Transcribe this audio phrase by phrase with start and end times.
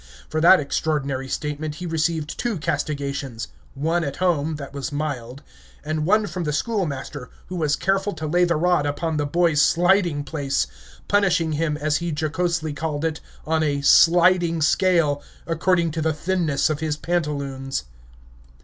[0.29, 5.43] For that extraordinary statement he received two castigations, one at home, that was mild,
[5.85, 9.61] and one from the schoolmaster, who was careful to lay the rod upon the boy's
[9.61, 10.65] sliding place,
[11.07, 16.67] punishing him, as he jocosely called it, on a sliding scale, according to the thinness
[16.71, 17.83] of his pantaloons.